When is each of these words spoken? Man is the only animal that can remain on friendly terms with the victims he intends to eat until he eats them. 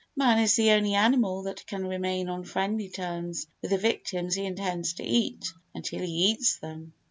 Man 0.15 0.39
is 0.39 0.55
the 0.55 0.71
only 0.71 0.95
animal 0.95 1.43
that 1.43 1.63
can 1.67 1.85
remain 1.85 2.27
on 2.27 2.43
friendly 2.43 2.89
terms 2.89 3.45
with 3.61 3.69
the 3.69 3.77
victims 3.77 4.33
he 4.33 4.47
intends 4.47 4.93
to 4.93 5.03
eat 5.03 5.53
until 5.75 5.99
he 5.99 6.31
eats 6.31 6.57
them. 6.57 6.93